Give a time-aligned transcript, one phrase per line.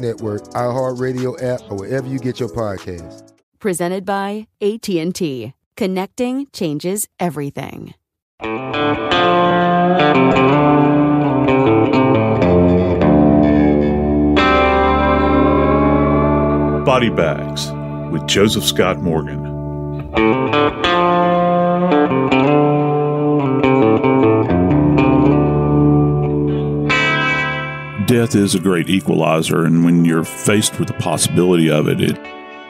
[0.00, 3.32] Network, iHeartRadio app, or wherever you get your podcasts.
[3.58, 5.54] Presented by AT&T.
[5.76, 7.94] Connecting changes everything.
[16.84, 17.72] Body Bags
[18.12, 19.42] with Joseph Scott Morgan.
[28.14, 32.16] Death is a great equalizer, and when you're faced with the possibility of it, it,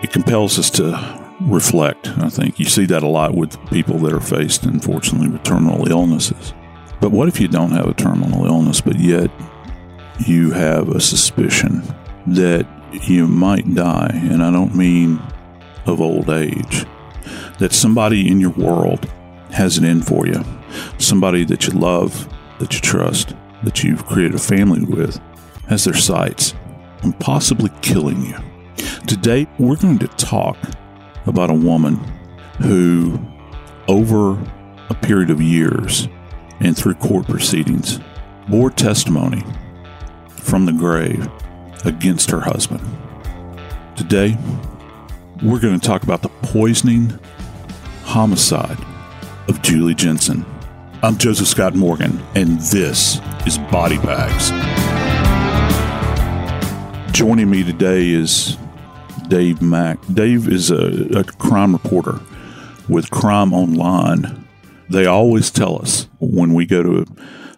[0.03, 2.09] it compels us to reflect.
[2.17, 5.87] I think you see that a lot with people that are faced, unfortunately, with terminal
[5.87, 6.55] illnesses.
[6.99, 9.31] But what if you don't have a terminal illness, but yet
[10.27, 11.83] you have a suspicion
[12.27, 12.67] that
[13.03, 14.13] you might die?
[14.15, 15.21] And I don't mean
[15.85, 16.87] of old age,
[17.59, 19.05] that somebody in your world
[19.51, 20.43] has it in for you,
[20.97, 25.21] somebody that you love, that you trust, that you've created a family with,
[25.69, 26.55] has their sights
[27.03, 28.37] on possibly killing you.
[29.07, 30.57] Today, we're going to talk
[31.27, 31.97] about a woman
[32.59, 33.19] who,
[33.89, 34.33] over
[34.89, 36.09] a period of years
[36.61, 38.01] and through court proceedings,
[38.49, 39.43] bore testimony
[40.29, 41.29] from the grave
[41.85, 42.83] against her husband.
[43.97, 44.37] Today,
[45.43, 47.19] we're going to talk about the poisoning
[48.05, 48.79] homicide
[49.49, 50.45] of Julie Jensen.
[51.03, 54.51] I'm Joseph Scott Morgan, and this is Body Bags.
[57.15, 58.57] Joining me today is
[59.29, 60.05] Dave Mack.
[60.13, 62.19] Dave is a, a crime reporter
[62.89, 64.45] with Crime Online.
[64.91, 67.07] They always tell us when we go to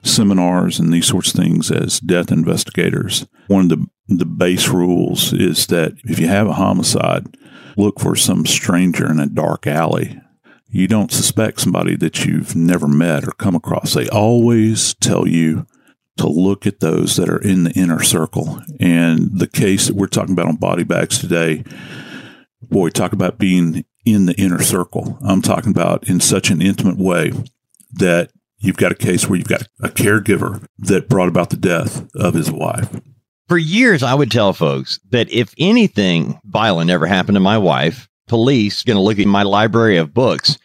[0.02, 5.32] seminars and these sorts of things as death investigators, one of the, the base rules
[5.32, 7.24] is that if you have a homicide,
[7.78, 10.20] look for some stranger in a dark alley.
[10.68, 13.94] You don't suspect somebody that you've never met or come across.
[13.94, 15.66] They always tell you
[16.16, 18.60] to look at those that are in the inner circle.
[18.80, 21.64] And the case that we're talking about on body bags today,
[22.62, 25.18] boy, talk about being in the inner circle.
[25.20, 27.32] I'm talking about in such an intimate way
[27.92, 32.08] that you've got a case where you've got a caregiver that brought about the death
[32.14, 33.00] of his wife.
[33.48, 38.08] For years, I would tell folks that if anything violent ever happened to my wife,
[38.26, 40.58] police going to look at my library of books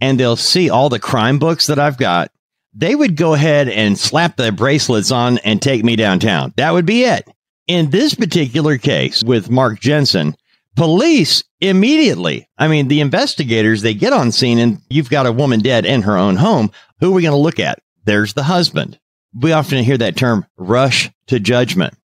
[0.00, 2.30] and they'll see all the crime books that I've got
[2.76, 6.52] they would go ahead and slap the bracelets on and take me downtown.
[6.56, 7.26] That would be it.
[7.66, 10.36] In this particular case with Mark Jensen,
[10.76, 15.60] police immediately, I mean, the investigators, they get on scene and you've got a woman
[15.60, 16.70] dead in her own home.
[17.00, 17.80] Who are we going to look at?
[18.04, 19.00] There's the husband.
[19.34, 21.94] We often hear that term rush to judgment.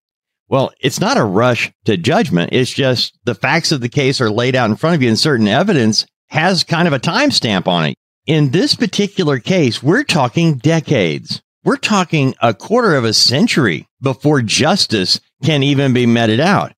[0.49, 2.51] Well, it's not a rush to judgment.
[2.51, 5.19] It's just the facts of the case are laid out in front of you and
[5.19, 7.95] certain evidence has kind of a timestamp on it.
[8.25, 11.41] In this particular case, we're talking decades.
[11.65, 16.71] We're talking a quarter of a century before justice can even be meted out.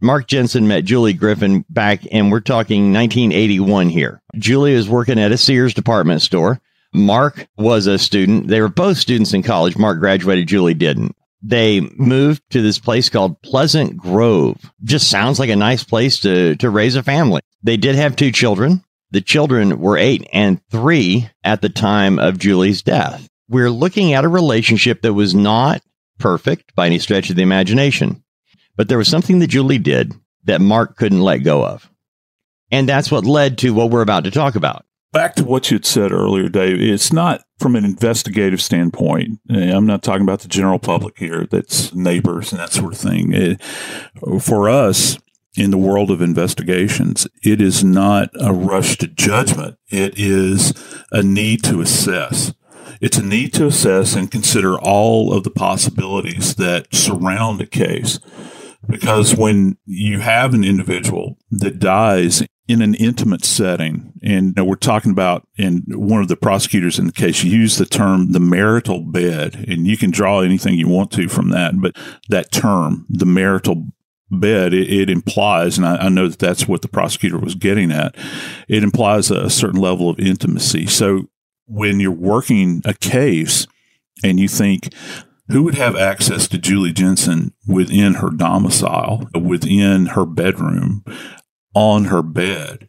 [0.00, 4.20] Mark Jensen met Julie Griffin back, and we're talking 1981 here.
[4.36, 6.60] Julie was working at a Sears department store.
[6.92, 8.48] Mark was a student.
[8.48, 9.78] They were both students in college.
[9.78, 11.14] Mark graduated, Julie didn't.
[11.40, 14.58] They moved to this place called Pleasant Grove.
[14.82, 17.42] Just sounds like a nice place to, to raise a family.
[17.62, 18.82] They did have two children.
[19.12, 23.28] The children were eight and three at the time of Julie's death.
[23.48, 25.82] We're looking at a relationship that was not
[26.18, 28.22] perfect by any stretch of the imagination,
[28.76, 30.14] but there was something that Julie did
[30.44, 31.90] that Mark couldn't let go of.
[32.70, 34.84] And that's what led to what we're about to talk about.
[35.12, 39.40] Back to what you had said earlier, Dave, it's not from an investigative standpoint.
[39.50, 43.32] I'm not talking about the general public here, that's neighbors and that sort of thing.
[43.32, 43.60] It,
[44.40, 45.18] for us,
[45.56, 49.76] in the world of investigations, it is not a rush to judgment.
[49.88, 50.72] It is
[51.10, 52.54] a need to assess.
[53.00, 58.20] It's a need to assess and consider all of the possibilities that surround a case.
[58.88, 65.10] Because when you have an individual that dies in an intimate setting, and we're talking
[65.10, 69.64] about, and one of the prosecutors in the case used the term the marital bed,
[69.68, 71.96] and you can draw anything you want to from that, but
[72.28, 73.86] that term, the marital
[74.30, 77.90] bed, it, it implies, and I, I, know that that's what the prosecutor was getting
[77.90, 78.14] at,
[78.68, 80.86] it implies a certain level of intimacy.
[80.86, 81.28] So
[81.66, 83.66] when you're working a case
[84.22, 84.92] and you think,
[85.48, 91.04] who would have access to Julie Jensen within her domicile, within her bedroom,
[91.74, 92.88] on her bed?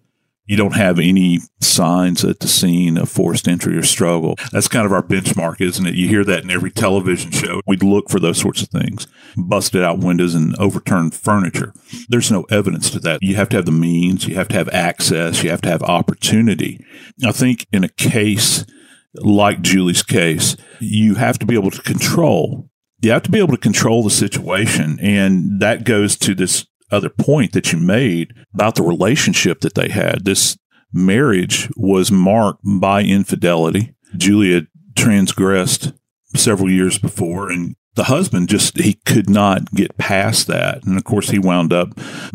[0.52, 4.36] You don't have any signs at the scene of forced entry or struggle.
[4.52, 5.96] That's kind of our benchmark, isn't it?
[5.96, 7.62] You hear that in every television show.
[7.66, 9.08] We'd look for those sorts of things.
[9.38, 11.72] Busted out windows and overturned furniture.
[12.10, 13.20] There's no evidence to that.
[13.22, 15.84] You have to have the means, you have to have access, you have to have
[15.84, 16.86] opportunity.
[17.26, 18.66] I think in a case
[19.14, 22.70] like Julie's case, you have to be able to control.
[23.00, 25.00] You have to be able to control the situation.
[25.00, 29.90] And that goes to this other point that you made about the relationship that they
[29.90, 30.26] had.
[30.26, 30.58] This
[30.94, 33.96] marriage was marked by infidelity.
[34.18, 35.94] Julie transgressed
[36.36, 41.04] several years before and the husband just he could not get past that and of
[41.04, 41.90] course he wound up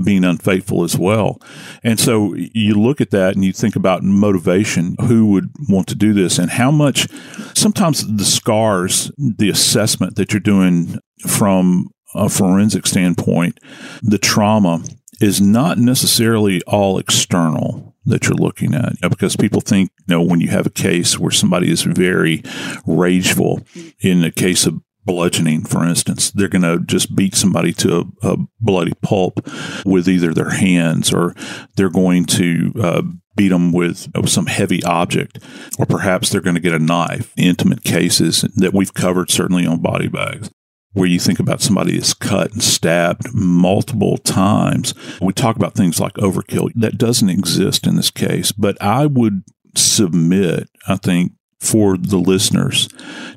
[0.04, 1.40] being unfaithful as well
[1.82, 5.94] and so you look at that and you think about motivation who would want to
[5.94, 7.08] do this and how much
[7.54, 13.58] sometimes the scars the assessment that you're doing from a forensic standpoint
[14.02, 14.82] the trauma
[15.20, 20.40] is not necessarily all external that you're looking at because people think you know when
[20.40, 22.42] you have a case where somebody is very
[22.86, 23.60] rageful
[24.00, 26.30] in the case of bludgeoning, for instance.
[26.32, 29.48] They're going to just beat somebody to a, a, bloody pulp
[29.86, 31.34] with either their hands or
[31.76, 33.02] they're going to uh,
[33.36, 35.38] beat them with some heavy object,
[35.78, 37.32] or perhaps they're going to get a knife.
[37.36, 40.50] Intimate cases that we've covered, certainly on body bags.
[40.96, 44.94] Where you think about somebody that's cut and stabbed multiple times.
[45.20, 46.70] We talk about things like overkill.
[46.74, 49.42] That doesn't exist in this case, but I would
[49.74, 52.88] submit, I think, for the listeners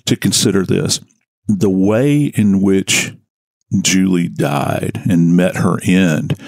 [0.06, 1.01] to consider this
[1.50, 3.13] the way in which
[3.81, 6.39] Julie died and met her end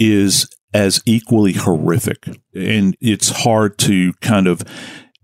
[0.00, 2.26] is as equally horrific.
[2.52, 4.62] And it's hard to kind of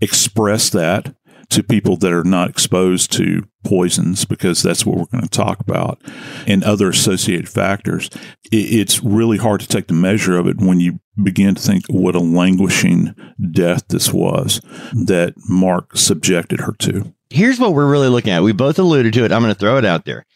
[0.01, 1.15] express that
[1.53, 5.61] to people that are not exposed to poisons because that's what we're going to talk
[5.61, 6.01] about
[6.47, 8.11] and other associated factors.
[8.51, 12.15] It's really hard to take the measure of it when you begin to think what
[12.15, 13.15] a languishing
[13.51, 14.61] death this was
[14.93, 18.43] that Mark subjected her to here's what we're really looking at.
[18.43, 19.33] We both alluded to it.
[19.33, 20.27] I'm going to throw it out there.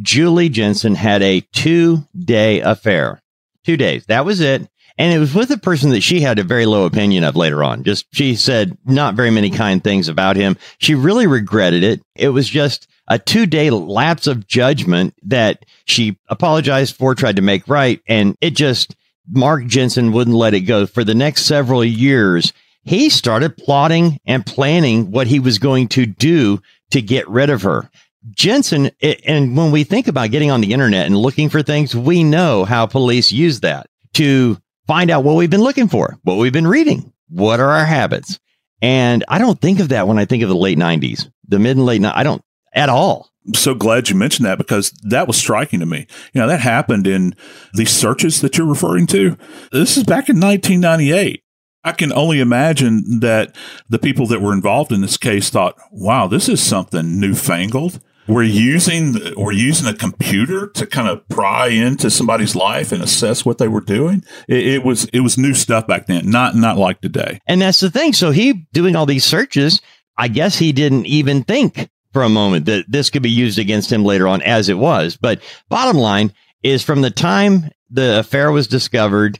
[0.00, 3.20] Julie Jensen had a two day affair.
[3.64, 4.06] Two days.
[4.06, 4.68] That was it.
[4.98, 7.62] And it was with a person that she had a very low opinion of later
[7.62, 7.84] on.
[7.84, 10.56] Just she said not very many kind things about him.
[10.78, 12.02] She really regretted it.
[12.14, 17.42] It was just a two day lapse of judgment that she apologized for, tried to
[17.42, 18.00] make right.
[18.06, 18.96] And it just,
[19.28, 22.52] Mark Jensen wouldn't let it go for the next several years
[22.86, 27.62] he started plotting and planning what he was going to do to get rid of
[27.62, 27.90] her.
[28.30, 32.24] Jensen, and when we think about getting on the internet and looking for things, we
[32.24, 34.56] know how police use that to
[34.86, 38.38] find out what we've been looking for, what we've been reading, what are our habits.
[38.82, 41.76] And I don't think of that when I think of the late 90s, the mid
[41.76, 42.42] and late, I don't
[42.74, 43.30] at all.
[43.46, 46.06] I'm so glad you mentioned that because that was striking to me.
[46.32, 47.34] You know, that happened in
[47.74, 49.36] these searches that you're referring to.
[49.70, 51.42] This is back in 1998.
[51.84, 53.54] I can only imagine that
[53.88, 58.00] the people that were involved in this case thought, wow, this is something newfangled.
[58.28, 63.44] We're using we're using a computer to kind of pry into somebody's life and assess
[63.44, 64.24] what they were doing.
[64.48, 67.40] It, it was it was new stuff back then, not not like today.
[67.46, 68.12] And that's the thing.
[68.12, 69.80] So he doing all these searches,
[70.16, 73.92] I guess he didn't even think for a moment that this could be used against
[73.92, 75.16] him later on, as it was.
[75.16, 79.38] But bottom line is, from the time the affair was discovered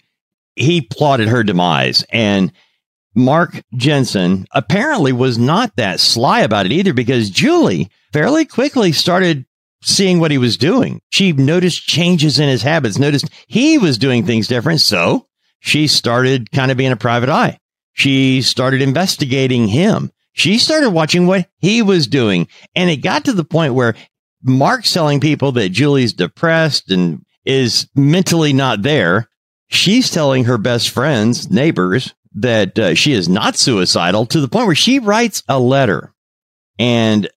[0.57, 2.05] he plotted her demise.
[2.11, 2.51] And
[3.15, 9.45] Mark Jensen apparently was not that sly about it either because Julie fairly quickly started
[9.83, 11.03] seeing what he was doing.
[11.11, 14.81] She noticed changes in his habits, noticed he was doing things different.
[14.81, 15.27] So
[15.61, 17.59] she started kind of being a private eye.
[17.93, 20.11] She started investigating him.
[20.33, 22.49] She started watching what he was doing.
[22.75, 23.95] And it got to the point where
[24.43, 29.29] Mark's telling people that Julie's depressed and is mentally not there
[29.69, 34.67] she's telling her best friends, neighbors, that uh, she is not suicidal to the point
[34.67, 36.15] where she writes a letter
[36.79, 37.29] and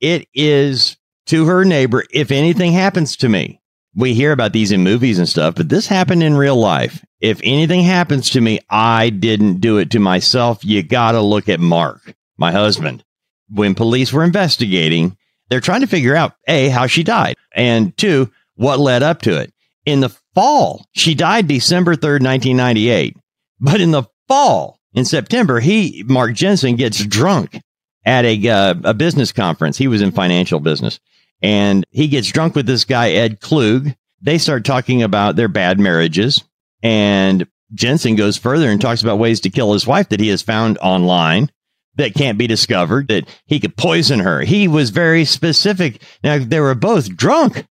[0.00, 3.60] it is to her neighbor if anything happens to me.
[3.94, 7.04] We hear about these in movies and stuff, but this happened in real life.
[7.20, 10.64] If anything happens to me, I didn't do it to myself.
[10.64, 13.04] You got to look at Mark, my husband.
[13.50, 15.16] When police were investigating,
[15.48, 19.40] they're trying to figure out A, how she died, and two, what led up to
[19.40, 19.52] it.
[19.84, 23.16] In the fall, she died December 3rd, 1998.
[23.58, 27.60] But in the fall, in September, he, Mark Jensen, gets drunk
[28.08, 29.76] at a, uh, a business conference.
[29.76, 30.98] He was in financial business
[31.42, 33.90] and he gets drunk with this guy, Ed Klug.
[34.22, 36.42] They start talking about their bad marriages
[36.82, 40.40] and Jensen goes further and talks about ways to kill his wife that he has
[40.40, 41.50] found online
[41.96, 44.40] that can't be discovered, that he could poison her.
[44.40, 46.00] He was very specific.
[46.24, 47.66] Now, they were both drunk,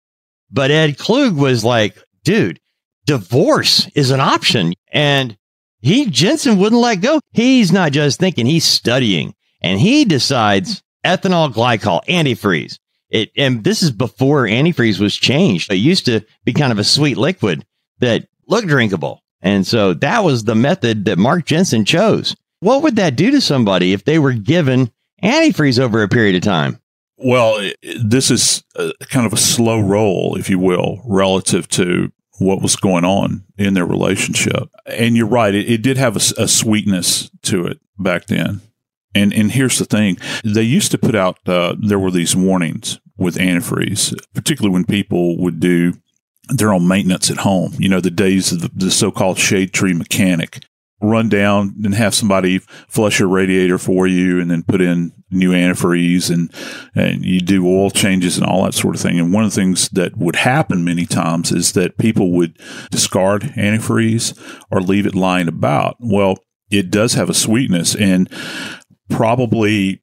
[0.51, 2.59] but Ed Klug was like, dude,
[3.05, 4.73] divorce is an option.
[4.93, 5.37] And
[5.81, 7.21] he, Jensen wouldn't let go.
[7.33, 12.78] He's not just thinking, he's studying and he decides ethylene glycol antifreeze.
[13.11, 15.71] It, and this is before antifreeze was changed.
[15.71, 17.64] It used to be kind of a sweet liquid
[18.00, 19.23] that looked drinkable.
[19.42, 22.35] And so that was the method that Mark Jensen chose.
[22.61, 24.90] What would that do to somebody if they were given
[25.23, 26.81] antifreeze over a period of time?
[27.19, 27.71] Well,
[28.02, 32.76] this is a, kind of a slow roll, if you will, relative to what was
[32.76, 34.71] going on in their relationship.
[34.87, 38.61] And you're right, it, it did have a, a, sweetness to it back then.
[39.14, 42.99] And and here's the thing: they used to put out uh, there were these warnings
[43.16, 45.95] with antifreeze, particularly when people would do
[46.49, 47.75] their own maintenance at home.
[47.78, 50.64] You know, the days of the, the so-called shade tree mechanic
[51.02, 55.50] run down and have somebody flush your radiator for you and then put in new
[55.50, 56.52] antifreeze and
[56.95, 59.19] and you do oil changes and all that sort of thing.
[59.19, 62.57] And one of the things that would happen many times is that people would
[62.90, 64.38] discard antifreeze
[64.71, 65.97] or leave it lying about.
[65.99, 66.38] Well,
[66.71, 68.31] it does have a sweetness and
[69.12, 70.02] probably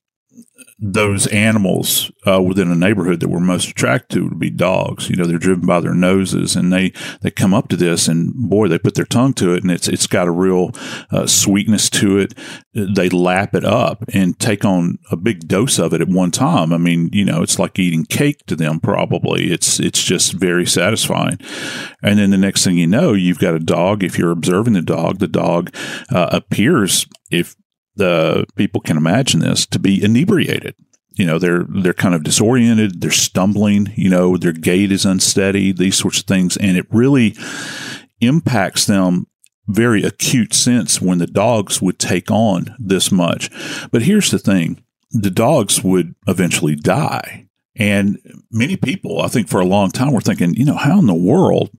[0.81, 5.09] those animals uh, within a neighborhood that we're most attracted to would be dogs.
[5.09, 8.33] You know, they're driven by their noses, and they they come up to this, and
[8.33, 10.71] boy, they put their tongue to it, and it's it's got a real
[11.11, 12.33] uh, sweetness to it.
[12.73, 16.71] They lap it up and take on a big dose of it at one time.
[16.71, 18.79] I mean, you know, it's like eating cake to them.
[18.79, 21.39] Probably, it's it's just very satisfying.
[22.01, 24.03] And then the next thing you know, you've got a dog.
[24.03, 25.75] If you're observing the dog, the dog
[26.09, 27.55] uh, appears if
[27.99, 30.73] the people can imagine this to be inebriated.
[31.11, 35.73] You know, they're they're kind of disoriented, they're stumbling, you know, their gait is unsteady,
[35.73, 37.35] these sorts of things, and it really
[38.21, 39.27] impacts them
[39.67, 43.51] very acute sense when the dogs would take on this much.
[43.91, 47.47] But here's the thing, the dogs would eventually die.
[47.75, 48.17] And
[48.49, 51.13] many people, I think for a long time were thinking, you know, how in the
[51.13, 51.69] world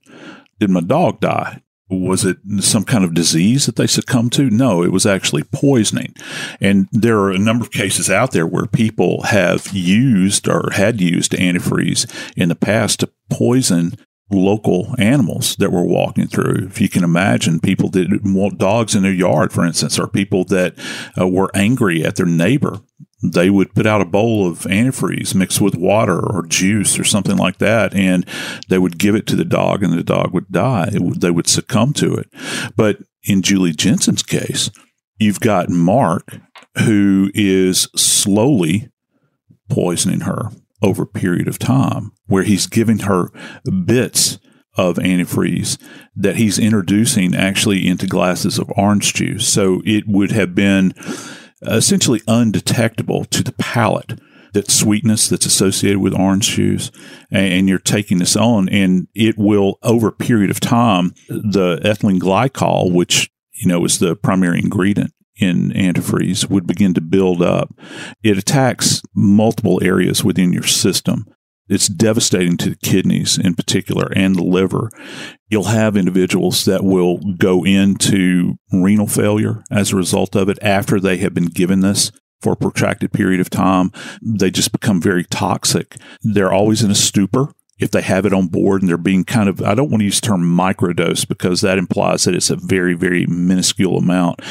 [0.58, 1.62] did my dog die?
[1.90, 4.48] Was it some kind of disease that they succumbed to?
[4.50, 6.14] No, it was actually poisoning.
[6.60, 11.00] And there are a number of cases out there where people have used or had
[11.00, 12.06] used antifreeze
[12.36, 13.96] in the past to poison
[14.30, 16.66] local animals that were walking through.
[16.66, 20.44] If you can imagine people that want dogs in their yard, for instance, or people
[20.44, 20.74] that
[21.20, 22.80] uh, were angry at their neighbor
[23.22, 27.36] they would put out a bowl of antifreeze mixed with water or juice or something
[27.36, 28.26] like that, and
[28.68, 30.90] they would give it to the dog, and the dog would die.
[30.92, 32.28] they would succumb to it.
[32.76, 34.70] But in Julie Jensen's case,
[35.18, 36.40] you've got Mark
[36.84, 38.90] who is slowly
[39.68, 40.50] poisoning her
[40.82, 43.30] over a period of time, where he's giving her
[43.84, 44.38] bits
[44.76, 45.78] of antifreeze
[46.14, 49.46] that he's introducing actually into glasses of orange juice.
[49.46, 50.94] So it would have been
[51.66, 54.18] Uh, essentially undetectable to the palate
[54.52, 56.90] that sweetness that's associated with orange juice
[57.30, 62.18] and you're taking this on and it will over a period of time the ethylene
[62.18, 67.74] glycol which you know is the primary ingredient in antifreeze would begin to build up.
[68.22, 71.26] It attacks multiple areas within your system
[71.70, 74.90] it's devastating to the kidneys in particular and the liver.
[75.48, 80.98] You'll have individuals that will go into renal failure as a result of it after
[80.98, 82.10] they have been given this
[82.40, 83.92] for a protracted period of time.
[84.20, 85.96] They just become very toxic.
[86.22, 89.48] They're always in a stupor if they have it on board and they're being kind
[89.48, 92.56] of, I don't want to use the term microdose because that implies that it's a
[92.56, 94.42] very, very minuscule amount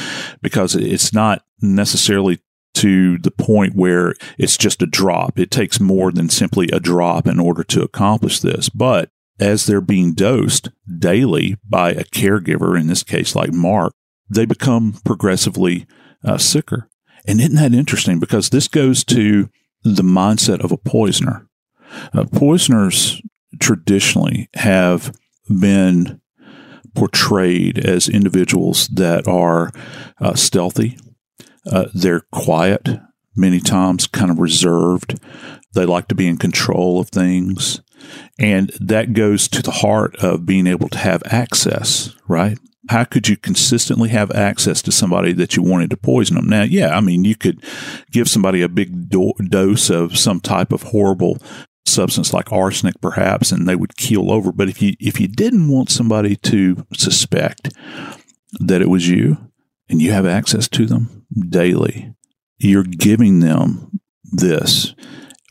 [0.42, 2.40] because it's not necessarily
[2.74, 5.38] to the point where it's just a drop.
[5.38, 8.68] It takes more than simply a drop in order to accomplish this.
[8.68, 13.92] But as they're being dosed daily by a caregiver, in this case, like Mark,
[14.28, 15.86] they become progressively
[16.24, 16.88] uh, sicker.
[17.26, 18.20] And isn't that interesting?
[18.20, 19.50] Because this goes to
[19.82, 21.48] the mindset of a poisoner.
[22.12, 23.20] Uh, poisoners
[23.58, 25.14] traditionally have
[25.48, 26.20] been
[26.94, 29.72] portrayed as individuals that are
[30.20, 30.96] uh, stealthy.
[31.66, 32.88] Uh, they're quiet,
[33.36, 35.18] many times kind of reserved.
[35.74, 37.80] They like to be in control of things.
[38.38, 42.58] And that goes to the heart of being able to have access, right?
[42.88, 46.48] How could you consistently have access to somebody that you wanted to poison them?
[46.48, 47.62] Now, yeah, I mean, you could
[48.10, 51.38] give somebody a big do- dose of some type of horrible
[51.86, 54.50] substance like arsenic, perhaps, and they would keel over.
[54.50, 57.70] But if you if you didn't want somebody to suspect
[58.58, 59.36] that it was you,
[59.88, 62.14] and you have access to them daily,
[62.58, 64.94] you're giving them this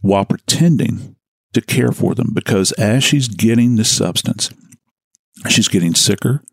[0.01, 1.15] while pretending
[1.53, 4.51] to care for them because as she's getting this substance,
[5.49, 6.43] she's getting sicker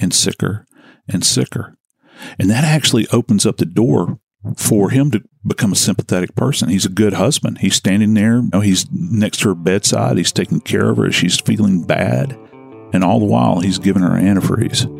[0.00, 0.66] and sicker
[1.08, 1.76] and sicker.
[2.38, 4.18] And that actually opens up the door
[4.56, 6.68] for him to become a sympathetic person.
[6.68, 7.58] He's a good husband.
[7.58, 11.12] He's standing there, you know, he's next to her bedside, he's taking care of her.
[11.12, 12.38] She's feeling bad.
[12.92, 14.99] And all the while, he's giving her antifreeze.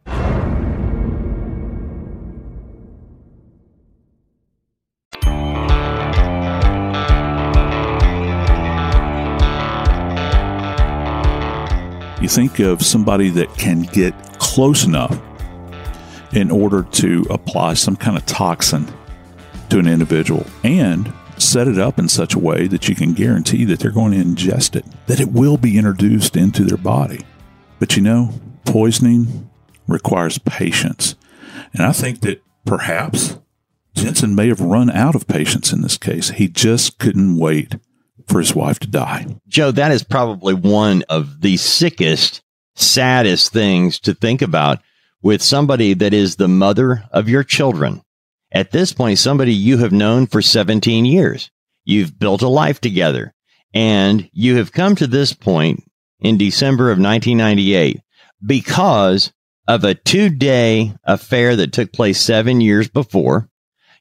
[12.21, 15.19] You think of somebody that can get close enough
[16.33, 18.87] in order to apply some kind of toxin
[19.71, 23.65] to an individual and set it up in such a way that you can guarantee
[23.65, 27.25] that they're going to ingest it, that it will be introduced into their body.
[27.79, 28.33] But you know,
[28.65, 29.49] poisoning
[29.87, 31.15] requires patience.
[31.73, 33.39] And I think that perhaps
[33.95, 36.29] Jensen may have run out of patience in this case.
[36.29, 37.77] He just couldn't wait
[38.31, 39.25] for his wife to die.
[39.47, 42.41] Joe, that is probably one of the sickest,
[42.75, 44.79] saddest things to think about
[45.21, 48.01] with somebody that is the mother of your children.
[48.51, 51.51] At this point, somebody you have known for 17 years.
[51.83, 53.33] You've built a life together
[53.73, 55.83] and you have come to this point
[56.19, 58.01] in December of 1998
[58.45, 59.31] because
[59.67, 63.49] of a two day affair that took place seven years before.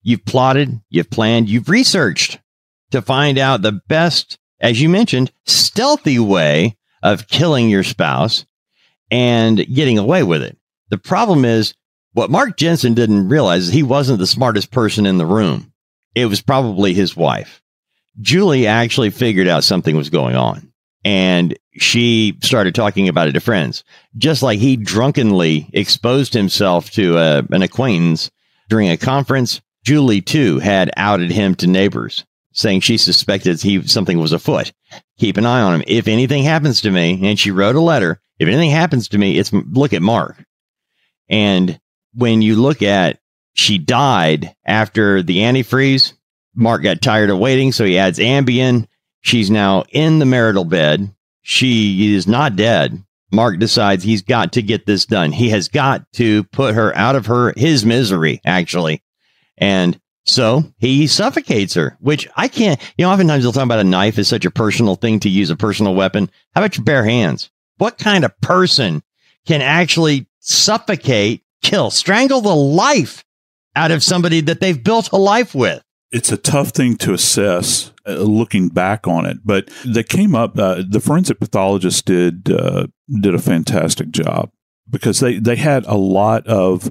[0.02, 2.39] You've plotted, you've planned, you've researched
[2.90, 8.44] to find out the best, as you mentioned, stealthy way of killing your spouse
[9.10, 10.56] and getting away with it.
[10.90, 11.74] The problem is
[12.12, 15.72] What Mark Jensen didn't realize is he wasn't the smartest person in the room.
[16.14, 17.62] It was probably his wife.
[18.20, 20.72] Julie actually figured out something was going on
[21.04, 23.84] and she started talking about it to friends,
[24.18, 28.30] just like he drunkenly exposed himself to a, uh, an acquaintance
[28.68, 29.60] during a conference.
[29.84, 34.72] Julie too had outed him to neighbors, saying she suspected he something was afoot.
[35.18, 35.84] Keep an eye on him.
[35.86, 38.20] If anything happens to me, and she wrote a letter.
[38.38, 40.42] If anything happens to me, it's look at Mark.
[41.28, 41.78] And
[42.14, 43.20] when you look at
[43.54, 46.14] she died after the antifreeze,
[46.54, 48.86] Mark got tired of waiting, so he adds Ambien.
[49.22, 51.14] She's now in the marital bed.
[51.42, 53.02] She is not dead.
[53.32, 55.32] Mark decides he's got to get this done.
[55.32, 59.02] He has got to put her out of her his misery, actually.
[59.56, 63.84] And so he suffocates her, which I can't, you know, oftentimes they'll talk about a
[63.84, 66.30] knife is such a personal thing to use a personal weapon.
[66.54, 67.50] How about your bare hands?
[67.78, 69.02] What kind of person
[69.46, 73.24] can actually suffocate, kill, strangle the life
[73.74, 75.82] out of somebody that they've built a life with?
[76.12, 80.58] It's a tough thing to assess uh, looking back on it, but they came up.
[80.58, 82.88] Uh, the forensic pathologist did uh,
[83.20, 84.50] did a fantastic job
[84.88, 86.90] because they they had a lot of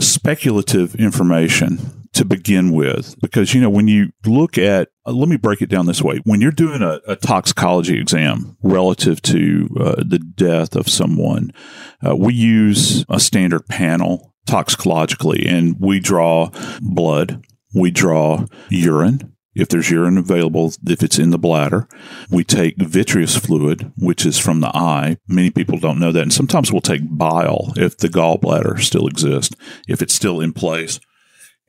[0.00, 3.14] speculative information to begin with.
[3.20, 6.20] Because you know when you look at uh, let me break it down this way.
[6.24, 11.52] When you're doing a, a toxicology exam relative to uh, the death of someone
[12.06, 19.68] uh, we use a standard panel toxicologically and we draw blood we draw urine if
[19.68, 21.88] there's urine available, if it's in the bladder,
[22.30, 25.16] we take vitreous fluid, which is from the eye.
[25.26, 26.22] Many people don't know that.
[26.22, 29.56] And sometimes we'll take bile if the gallbladder still exists,
[29.88, 31.00] if it's still in place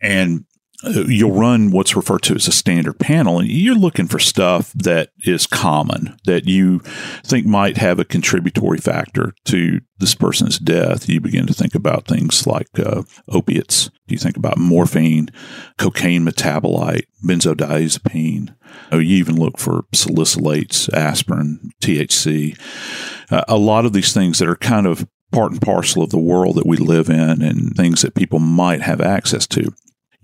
[0.01, 0.45] and
[0.83, 5.09] you'll run what's referred to as a standard panel and you're looking for stuff that
[5.23, 6.79] is common that you
[7.23, 11.09] think might have a contributory factor to this person's death.
[11.09, 13.89] You begin to think about things like uh, opiates.
[14.05, 15.29] You think about morphine
[15.79, 18.55] cocaine metabolite benzodiazepine.
[18.91, 22.59] You even look for salicylates aspirin thc
[23.31, 26.19] uh, a lot of these things that are kind of part and parcel of the
[26.19, 29.73] world that we live in and things that people might have access to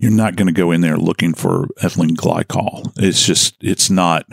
[0.04, 2.92] you're not going to go in there looking for ethylene glycol.
[2.98, 4.26] It's just, it's not,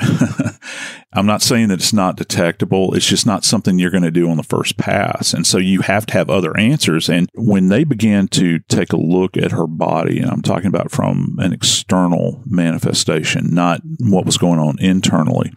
[1.13, 2.93] I'm not saying that it's not detectable.
[2.93, 5.33] It's just not something you're going to do on the first pass.
[5.33, 7.07] And so you have to have other answers.
[7.07, 10.91] And when they began to take a look at her body, and I'm talking about
[10.91, 15.53] from an external manifestation, not what was going on internally,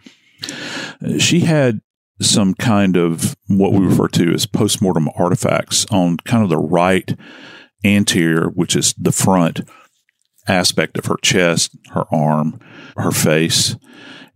[1.19, 1.81] she had
[2.21, 7.17] some kind of what we refer to as postmortem artifacts on kind of the right
[7.83, 9.59] anterior, which is the front
[10.47, 12.59] aspect of her chest, her arm,
[12.97, 13.75] her face.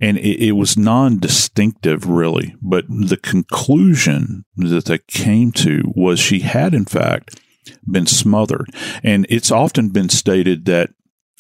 [0.02, 2.56] And it, it was non distinctive, really.
[2.62, 7.42] But the conclusion that they came to was she had, in fact,
[7.90, 8.70] been smothered.
[9.04, 10.92] And it's often been stated that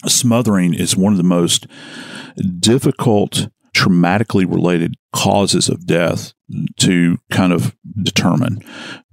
[0.07, 1.67] smothering is one of the most
[2.59, 6.33] difficult traumatically related causes of death
[6.77, 8.59] to kind of determine.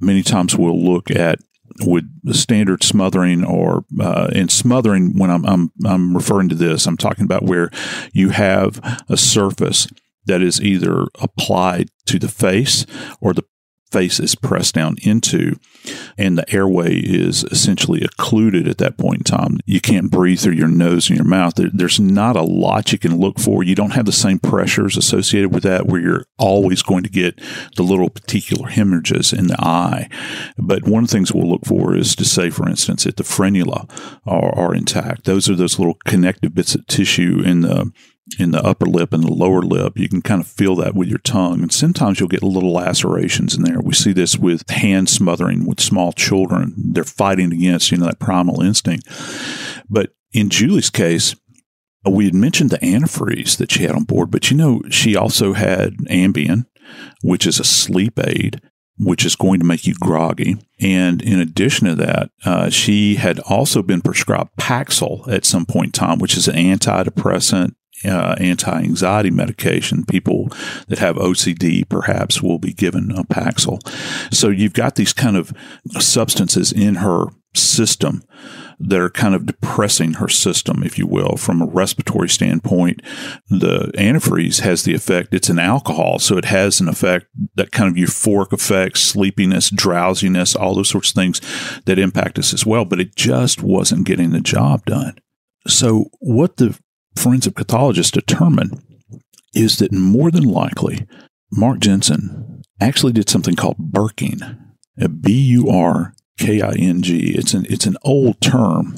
[0.01, 1.39] Many times we'll look at
[1.85, 6.97] with standard smothering or uh, in smothering when I'm, I'm I'm referring to this I'm
[6.97, 7.71] talking about where
[8.13, 9.89] you have a surface
[10.27, 12.87] that is either applied to the face
[13.21, 13.45] or the
[13.91, 15.57] face is pressed down into
[16.19, 19.59] and the airway is essentially occluded at that point in time.
[19.67, 21.55] You can't breathe through your nose and your mouth.
[21.57, 23.63] there's not a lot you can look for.
[23.63, 27.41] You don't have the same pressures associated with that where you're always going to get
[27.77, 30.09] the little petechial hemorrhages in the eye.
[30.59, 33.23] But one of the things we'll look for is to say, for instance, if the
[33.23, 33.89] frenula
[34.27, 35.25] are, are intact.
[35.25, 37.93] Those are those little connective bits of tissue in the
[38.39, 39.97] in the upper lip and the lower lip.
[39.97, 41.63] You can kind of feel that with your tongue.
[41.63, 43.81] And sometimes you'll get little lacerations in there.
[43.81, 46.75] We see this with hand smothering with small children.
[46.77, 49.09] They're fighting against, you know, that primal instinct.
[49.89, 51.37] But in Julie's case,
[52.09, 55.55] we had mentioned the antifreeze that she had on board, but you know, she also
[55.55, 56.67] had Ambien,
[57.23, 58.61] which is a sleep aid
[58.99, 60.57] which is going to make you groggy.
[60.81, 65.87] And in addition to that, uh, she had also been prescribed Paxil at some point
[65.87, 70.05] in time, which is an antidepressant uh, anti-anxiety medication.
[70.05, 70.49] People
[70.89, 73.81] that have OCD perhaps will be given a Paxil.
[74.33, 75.53] So you've got these kind of
[75.99, 78.23] substances in her system
[78.79, 83.01] that are kind of depressing her system, if you will, from a respiratory standpoint.
[83.49, 87.91] The antifreeze has the effect, it's an alcohol, so it has an effect, that kind
[87.91, 91.41] of euphoric effect, sleepiness, drowsiness, all those sorts of things
[91.87, 95.17] that impact us as well, but it just wasn't getting the job done.
[95.67, 96.79] So, what the
[97.17, 98.71] forensic pathologists determine
[99.55, 101.07] is that more than likely,
[101.51, 104.41] Mark Jensen actually did something called burking,
[105.23, 107.35] B U R K I N G.
[107.37, 108.97] It's an it's an old term,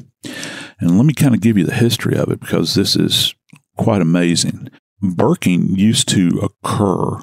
[0.80, 3.34] and let me kind of give you the history of it because this is
[3.76, 4.68] quite amazing.
[5.00, 7.18] Burking used to occur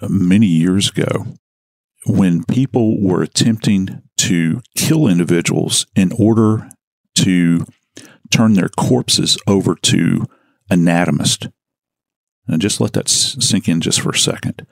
[0.00, 1.26] uh, many years ago
[2.06, 6.68] when people were attempting to kill individuals in order
[7.16, 7.64] to
[8.30, 10.24] turn their corpses over to
[10.70, 11.48] anatomists.
[12.46, 14.66] And just let that sink in just for a second.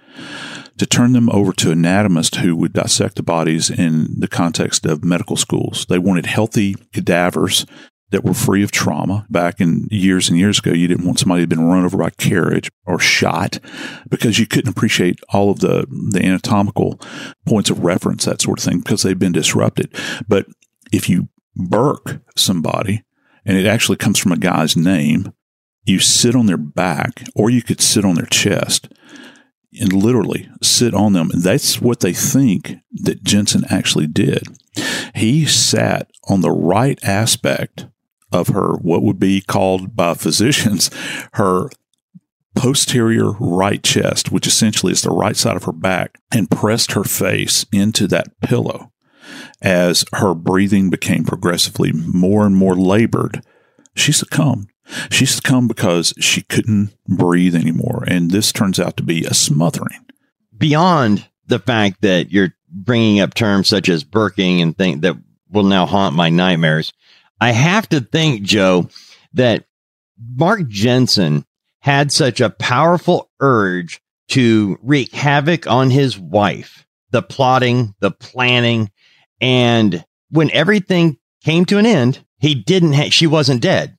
[0.79, 5.05] To turn them over to anatomists who would dissect the bodies in the context of
[5.05, 5.85] medical schools.
[5.87, 7.67] They wanted healthy cadavers
[8.11, 9.27] that were free of trauma.
[9.29, 12.11] Back in years and years ago, you didn't want somebody who'd been run over by
[12.11, 13.59] carriage or shot
[14.09, 17.01] because you couldn't appreciate all of the, the anatomical
[17.47, 19.95] points of reference, that sort of thing, because they've been disrupted.
[20.29, 20.47] But
[20.93, 23.03] if you burk somebody,
[23.47, 25.33] and it actually comes from a guy's name,
[25.85, 28.93] you sit on their back or you could sit on their chest
[29.81, 31.31] and literally sit on them.
[31.31, 34.43] And that's what they think that Jensen actually did.
[35.15, 37.87] He sat on the right aspect
[38.33, 40.91] of her, what would be called by physicians,
[41.35, 41.71] her
[42.57, 47.05] posterior right chest, which essentially is the right side of her back, and pressed her
[47.05, 48.91] face into that pillow
[49.63, 53.43] as her breathing became progressively more and more labored.
[53.95, 54.69] She succumbed.
[55.11, 58.05] She succumbed because she couldn't breathe anymore.
[58.07, 60.07] And this turns out to be a smothering.
[60.57, 65.17] Beyond the fact that you're bringing up terms such as burking and things that
[65.51, 66.93] will now haunt my nightmares,
[67.41, 68.89] I have to think, Joe,
[69.35, 69.65] that
[70.19, 71.45] Mark Jensen
[71.81, 78.91] had such a powerful urge to wreak havoc on his wife, the plotting, the planning.
[79.41, 83.97] And when everything came to an end, he didn't, ha- she wasn't dead.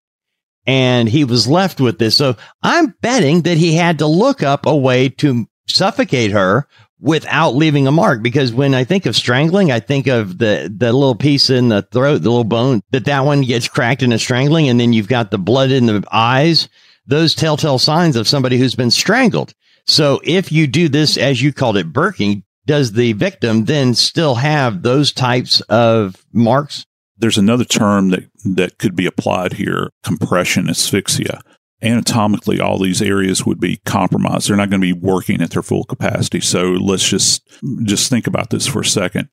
[0.65, 2.17] And he was left with this.
[2.17, 6.67] So I'm betting that he had to look up a way to suffocate her
[7.00, 10.91] without leaving a mark because when I think of strangling, I think of the the
[10.91, 14.19] little piece in the throat, the little bone that that one gets cracked in a
[14.19, 16.69] strangling, and then you've got the blood in the eyes.
[17.06, 19.54] Those telltale signs of somebody who's been strangled.
[19.86, 24.36] So if you do this, as you called it, burking, does the victim then still
[24.36, 26.86] have those types of marks?
[27.17, 31.41] There's another term that, that could be applied here compression asphyxia.
[31.82, 34.49] Anatomically all these areas would be compromised.
[34.49, 36.41] They're not going to be working at their full capacity.
[36.41, 37.47] So let's just
[37.84, 39.30] just think about this for a second.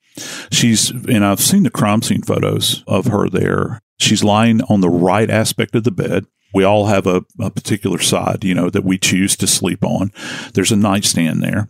[0.53, 3.81] She's and i've seen the crime scene photos of her there.
[3.99, 7.99] She's lying on the right aspect of the bed we all have a, a, particular
[7.99, 10.12] side, you know, that we choose to sleep on.
[10.55, 11.69] There's a nightstand there.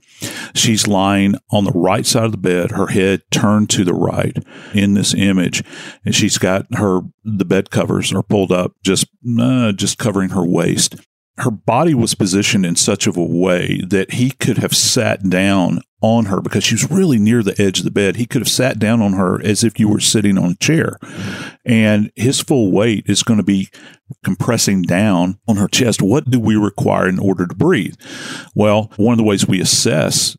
[0.55, 4.37] She's lying on the right side of the bed, her head turned to the right
[4.75, 5.64] in this image.
[6.05, 9.07] And she's got her, the bed covers are pulled up, just,
[9.40, 10.97] uh, just covering her waist
[11.38, 15.81] her body was positioned in such of a way that he could have sat down
[16.05, 18.17] on her because she was really near the edge of the bed.
[18.17, 20.99] He could have sat down on her as if you were sitting on a chair.
[21.64, 23.71] And his full weight is going to be
[24.23, 26.03] compressing down on her chest.
[26.03, 27.95] What do we require in order to breathe?
[28.55, 30.37] Well, one of the ways we assess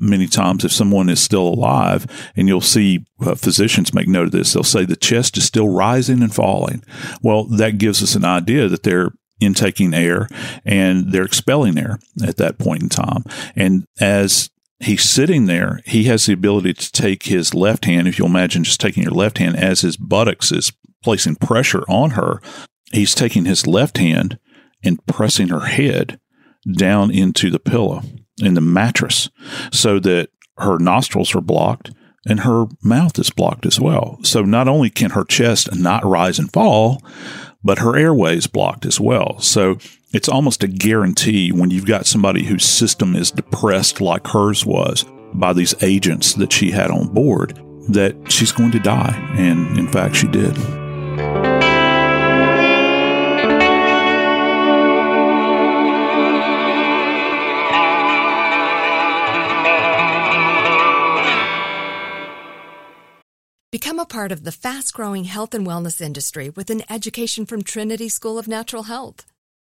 [0.00, 4.32] many times if someone is still alive and you'll see uh, physicians make note of
[4.32, 6.82] this they'll say the chest is still rising and falling
[7.22, 10.28] well that gives us an idea that they're intaking air
[10.64, 13.24] and they're expelling air at that point in time.
[13.56, 14.50] And as
[14.84, 18.64] he's sitting there, he has the ability to take his left hand, if you'll imagine
[18.64, 22.40] just taking your left hand as his buttocks is placing pressure on her,
[22.92, 24.38] he's taking his left hand
[24.82, 26.18] and pressing her head
[26.76, 28.02] down into the pillow
[28.42, 29.28] in the mattress
[29.72, 31.90] so that her nostrils are blocked
[32.26, 34.18] and her mouth is blocked as well.
[34.22, 37.02] So not only can her chest not rise and fall,
[37.62, 39.38] but her airways blocked as well.
[39.40, 39.78] So
[40.14, 45.04] it's almost a guarantee when you've got somebody whose system is depressed like hers was
[45.34, 49.12] by these agents that she had on board that she's going to die.
[49.36, 50.54] And in fact, she did.
[63.72, 67.64] Become a part of the fast growing health and wellness industry with an education from
[67.64, 69.26] Trinity School of Natural Health.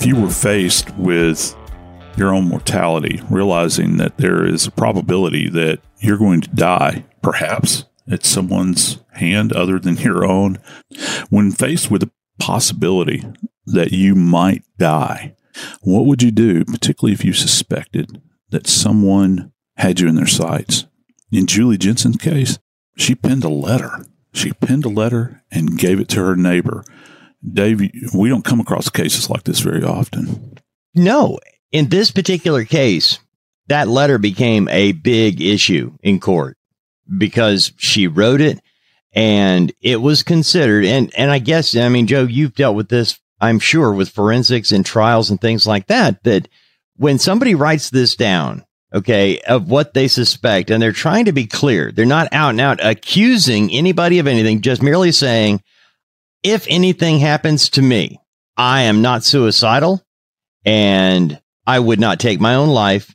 [0.00, 1.56] If you were faced with
[2.16, 7.84] your own mortality, realizing that there is a probability that you're going to die, perhaps
[8.08, 10.58] at someone's hand other than your own,
[11.30, 13.24] when faced with the possibility
[13.66, 15.34] that you might die,
[15.80, 20.86] what would you do, particularly if you suspected that someone had you in their sights?
[21.32, 22.60] In Julie Jensen's case,
[22.96, 24.06] she penned a letter.
[24.32, 26.84] She penned a letter and gave it to her neighbor
[27.46, 27.80] Dave,
[28.14, 30.58] we don't come across cases like this very often.
[30.94, 31.38] No.
[31.70, 33.18] In this particular case,
[33.68, 36.56] that letter became a big issue in court
[37.16, 38.60] because she wrote it
[39.12, 43.18] and it was considered and and I guess I mean Joe you've dealt with this
[43.40, 46.48] I'm sure with forensics and trials and things like that that
[46.96, 51.46] when somebody writes this down okay of what they suspect and they're trying to be
[51.46, 55.62] clear they're not out and out accusing anybody of anything just merely saying
[56.42, 58.20] if anything happens to me,
[58.56, 60.02] I am not suicidal
[60.64, 63.14] and I would not take my own life.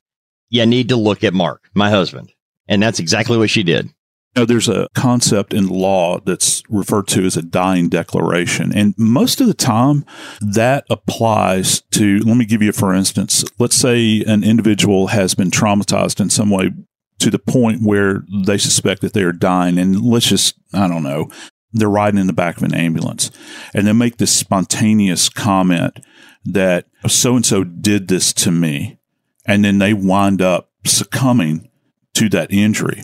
[0.49, 2.31] You need to look at Mark, my husband.
[2.67, 3.89] And that's exactly what she did.
[4.35, 8.75] Now, there's a concept in law that's referred to as a dying declaration.
[8.75, 10.05] And most of the time,
[10.41, 15.51] that applies to, let me give you, for instance, let's say an individual has been
[15.51, 16.71] traumatized in some way
[17.19, 19.77] to the point where they suspect that they are dying.
[19.77, 21.29] And let's just, I don't know,
[21.73, 23.31] they're riding in the back of an ambulance
[23.73, 25.99] and they make this spontaneous comment
[26.45, 28.99] that so and so did this to me.
[29.45, 31.69] And then they wind up succumbing
[32.13, 33.03] to that injury.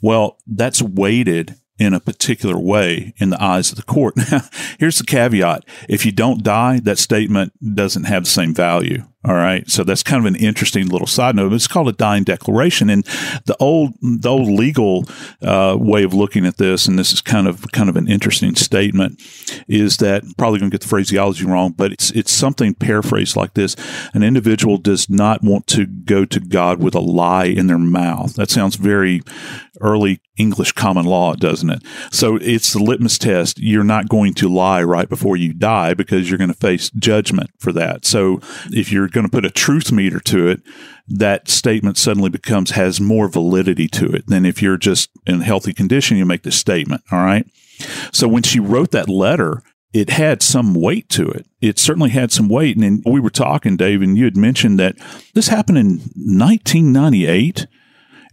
[0.00, 4.14] Well, that's weighted in a particular way in the eyes of the court.
[4.30, 4.42] Now,
[4.78, 5.64] here's the caveat.
[5.88, 9.04] If you don't die, that statement doesn't have the same value.
[9.26, 9.68] All right.
[9.68, 11.52] So that's kind of an interesting little side note.
[11.52, 12.88] It's called a dying declaration.
[12.88, 13.04] And
[13.46, 15.04] the old, the old legal
[15.42, 18.54] uh, way of looking at this, and this is kind of kind of an interesting
[18.54, 19.20] statement,
[19.66, 23.54] is that probably going to get the phraseology wrong, but it's it's something paraphrased like
[23.54, 23.74] this:
[24.14, 28.34] An individual does not want to go to God with a lie in their mouth.
[28.34, 29.22] That sounds very
[29.80, 31.82] early English common law, doesn't it?
[32.10, 33.58] So it's the litmus test.
[33.58, 37.50] You're not going to lie right before you die because you're going to face judgment
[37.58, 38.04] for that.
[38.04, 40.60] So if you're going to put a truth meter to it,
[41.08, 45.72] that statement suddenly becomes has more validity to it than if you're just in healthy
[45.72, 47.02] condition, you make the statement.
[47.10, 47.46] All right.
[48.12, 49.62] So when she wrote that letter,
[49.94, 51.46] it had some weight to it.
[51.62, 52.76] It certainly had some weight.
[52.76, 54.96] And we were talking, Dave, and you had mentioned that
[55.32, 57.66] this happened in 1998.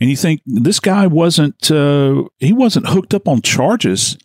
[0.01, 4.17] And you think this guy wasn't, uh, he wasn't hooked up on charges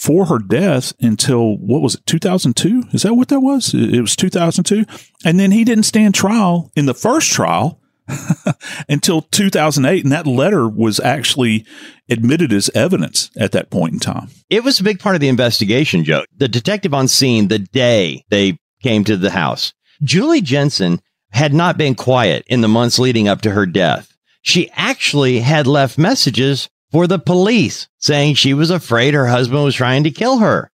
[0.00, 3.74] for her death until what was it 2002 is that what that was?
[3.74, 4.86] It was 2002
[5.26, 7.82] and then he didn't stand trial in the first trial
[8.88, 11.66] until 2008 and that letter was actually
[12.08, 14.28] admitted as evidence at that point in time.
[14.48, 16.24] It was a big part of the investigation joe.
[16.34, 19.74] The detective on scene the day they came to the house.
[20.02, 24.16] Julie jensen had not been quiet in the months leading up to her death.
[24.40, 29.74] She actually had left messages for the police saying she was afraid her husband was
[29.74, 30.70] trying to kill her.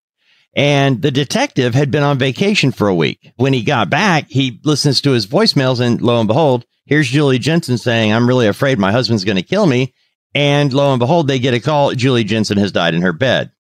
[0.54, 3.32] And the detective had been on vacation for a week.
[3.36, 7.38] When he got back, he listens to his voicemails and lo and behold, here's Julie
[7.38, 9.92] Jensen saying, I'm really afraid my husband's going to kill me.
[10.34, 11.92] And lo and behold, they get a call.
[11.92, 13.52] Julie Jensen has died in her bed.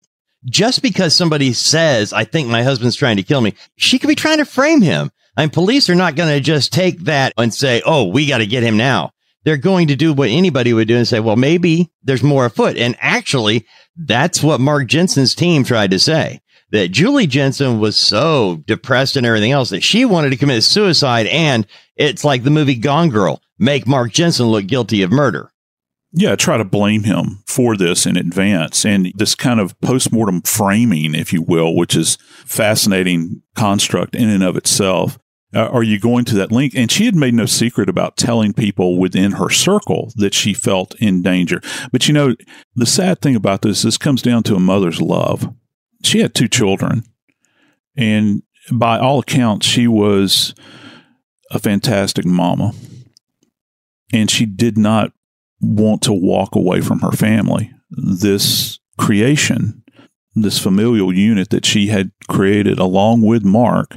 [0.46, 4.14] Just because somebody says, I think my husband's trying to kill me, she could be
[4.14, 5.10] trying to frame him.
[5.36, 8.46] Mean, police are not going to just take that and say, oh, we got to
[8.46, 9.10] get him now.
[9.46, 12.76] They're going to do what anybody would do and say, well, maybe there's more afoot.
[12.76, 13.64] And actually,
[13.96, 16.40] that's what Mark Jensen's team tried to say
[16.72, 21.26] that Julie Jensen was so depressed and everything else that she wanted to commit suicide.
[21.28, 25.50] And it's like the movie Gone Girl, make Mark Jensen look guilty of murder.
[26.12, 28.84] Yeah, try to blame him for this in advance.
[28.84, 34.42] And this kind of postmortem framing, if you will, which is fascinating construct in and
[34.42, 35.18] of itself.
[35.56, 36.74] Uh, are you going to that link?
[36.76, 40.94] And she had made no secret about telling people within her circle that she felt
[40.96, 41.62] in danger.
[41.90, 42.34] But you know,
[42.74, 45.50] the sad thing about this, this comes down to a mother's love.
[46.02, 47.04] She had two children.
[47.96, 50.54] And by all accounts, she was
[51.50, 52.74] a fantastic mama.
[54.12, 55.12] And she did not
[55.62, 57.72] want to walk away from her family.
[57.90, 59.82] This creation,
[60.34, 63.96] this familial unit that she had created along with Mark,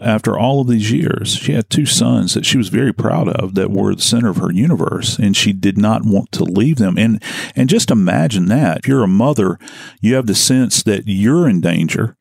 [0.00, 3.54] after all of these years, she had two sons that she was very proud of
[3.54, 6.98] that were the center of her universe, and she did not want to leave them.
[6.98, 7.22] And
[7.54, 9.58] and just imagine that if you're a mother,
[10.00, 12.16] you have the sense that you're in danger,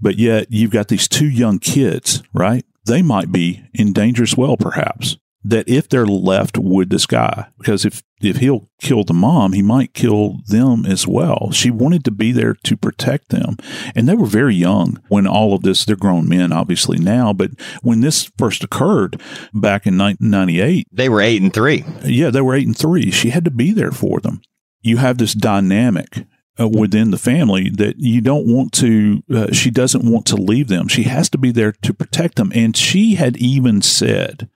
[0.00, 2.64] but yet you've got these two young kids, right?
[2.84, 5.16] They might be in danger as well, perhaps
[5.48, 9.62] that if they're left with this guy, because if, if he'll kill the mom, he
[9.62, 11.52] might kill them as well.
[11.52, 13.56] She wanted to be there to protect them.
[13.94, 17.52] And they were very young when all of this, they're grown men, obviously now, but
[17.82, 19.20] when this first occurred
[19.54, 21.84] back in 1998, they were eight and three.
[22.04, 23.12] Yeah, they were eight and three.
[23.12, 24.40] She had to be there for them.
[24.80, 26.26] You have this dynamic
[26.58, 30.68] uh, within the family that you don't want to uh, she doesn't want to leave
[30.68, 34.48] them she has to be there to protect them and she had even said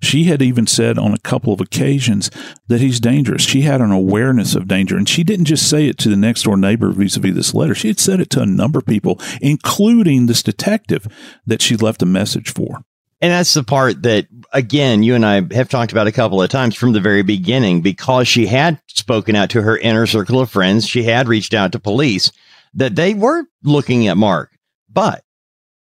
[0.00, 2.30] she had even said on a couple of occasions
[2.68, 3.42] that he's dangerous.
[3.42, 6.42] She had an awareness of danger, and she didn't just say it to the next
[6.42, 7.74] door neighbor vis a vis this letter.
[7.74, 11.06] She had said it to a number of people, including this detective
[11.46, 12.84] that she left a message for.
[13.20, 16.50] And that's the part that, again, you and I have talked about a couple of
[16.50, 20.50] times from the very beginning because she had spoken out to her inner circle of
[20.50, 20.86] friends.
[20.86, 22.30] She had reached out to police
[22.74, 24.50] that they were looking at Mark,
[24.90, 25.24] but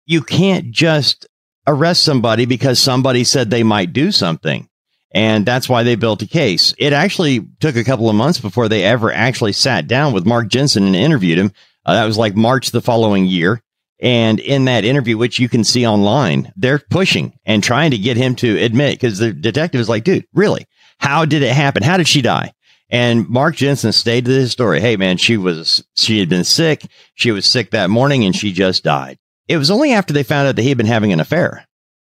[0.06, 1.26] you can't just
[1.66, 4.68] arrest somebody because somebody said they might do something.
[5.12, 6.74] And that's why they built a case.
[6.76, 10.48] It actually took a couple of months before they ever actually sat down with Mark
[10.48, 11.52] Jensen and interviewed him.
[11.86, 13.62] Uh, that was like March the following year.
[14.00, 18.16] And in that interview, which you can see online, they're pushing and trying to get
[18.16, 20.66] him to admit because the detective is like, dude, really?
[20.98, 21.82] How did it happen?
[21.84, 22.52] How did she die?
[22.90, 24.80] And Mark Jensen stayed to his story.
[24.80, 26.84] Hey, man, she was, she had been sick.
[27.14, 29.18] She was sick that morning and she just died.
[29.48, 31.66] It was only after they found out that he had been having an affair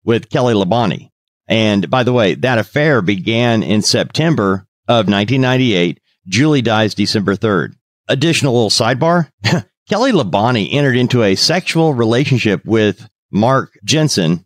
[0.04, 1.10] with Kelly Labonte.
[1.48, 6.00] And by the way, that affair began in September of 1998.
[6.28, 7.74] Julie dies December 3rd.
[8.08, 9.30] Additional little sidebar.
[9.88, 14.44] Kelly Labonte entered into a sexual relationship with Mark Jensen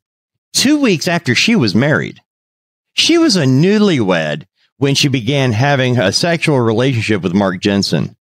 [0.52, 2.20] two weeks after she was married.
[2.94, 8.16] She was a newlywed when she began having a sexual relationship with Mark Jensen,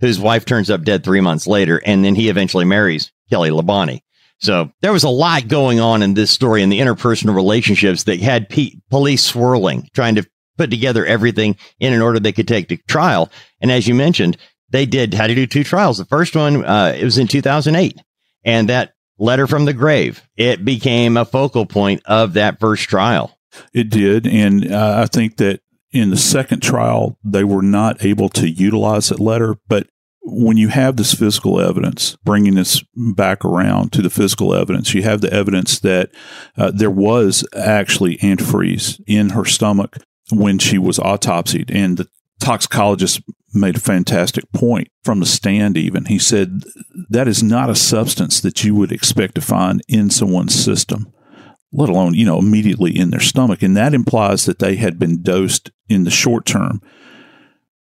[0.00, 4.00] whose wife turns up dead three months later, and then he eventually marries Kelly Labonte.
[4.38, 8.20] So there was a lot going on in this story and the interpersonal relationships that
[8.20, 8.48] had
[8.88, 10.26] police swirling, trying to
[10.56, 13.30] put together everything in an order they could take to trial.
[13.60, 14.38] And as you mentioned,
[14.70, 15.98] they did had to do two trials.
[15.98, 17.98] The first one, uh, it was in 2008
[18.44, 23.38] and that letter from the grave, it became a focal point of that first trial.
[23.74, 24.26] It did.
[24.26, 25.60] And uh, I think that
[25.92, 29.88] in the second trial, they were not able to utilize that letter, but
[30.22, 35.02] when you have this physical evidence, bringing this back around to the physical evidence, you
[35.02, 36.10] have the evidence that
[36.56, 39.96] uh, there was actually antifreeze in her stomach
[40.30, 41.70] when she was autopsied.
[41.74, 42.08] And the
[42.38, 43.22] toxicologist
[43.54, 46.04] made a fantastic point from the stand, even.
[46.04, 46.64] He said
[47.08, 51.12] that is not a substance that you would expect to find in someone's system
[51.72, 53.62] let alone, you know, immediately in their stomach.
[53.62, 56.80] And that implies that they had been dosed in the short term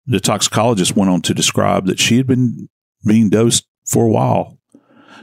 [0.06, 2.70] the toxicologist went on to describe that she had been
[3.06, 4.58] being dosed for a while.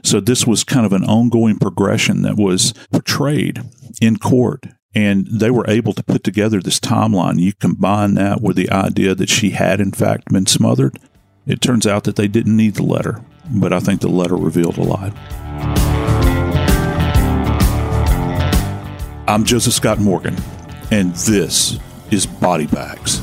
[0.03, 3.63] So this was kind of an ongoing progression that was portrayed
[4.01, 4.67] in court.
[4.95, 7.39] And they were able to put together this timeline.
[7.39, 10.99] You combine that with the idea that she had, in fact, been smothered.
[11.47, 14.79] It turns out that they didn't need the letter, but I think the letter revealed
[14.79, 15.13] a lot.
[19.29, 20.37] I'm Joseph Scott Morgan,
[20.91, 21.79] and this
[22.11, 23.23] is body bags.